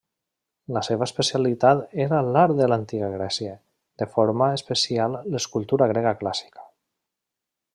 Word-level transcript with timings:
La 0.75 0.81
seva 0.85 1.07
especialitat 1.09 1.83
era 2.05 2.21
l'art 2.29 2.55
de 2.61 2.69
l'Antiga 2.73 3.09
Grècia, 3.17 3.53
de 4.03 4.09
forma 4.17 4.49
especial 4.61 5.19
l'escultura 5.35 5.89
grega 5.93 6.15
clàssica. 6.23 6.65